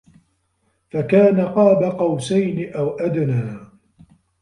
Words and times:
فَكانَ 0.91 1.41
قابَ 1.41 1.83
قَوسَينِ 1.83 2.73
أَو 2.73 2.89
أَدنى 2.89 3.57